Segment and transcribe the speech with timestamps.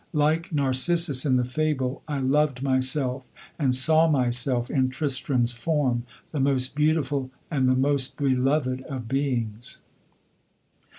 [0.13, 3.27] Like Narcissus in the fable, I loved myself,
[3.59, 9.77] and saw myself, in Tristram's form, the most beautiful and the most beloved of beings.